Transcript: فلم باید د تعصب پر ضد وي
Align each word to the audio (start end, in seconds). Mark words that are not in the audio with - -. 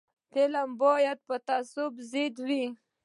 فلم 0.31 0.69
باید 0.81 1.17
د 1.27 1.29
تعصب 1.47 1.87
پر 1.97 2.03
ضد 2.11 2.35
وي 2.47 2.63